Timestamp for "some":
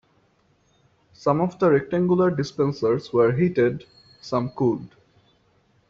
1.13-1.41, 4.19-4.49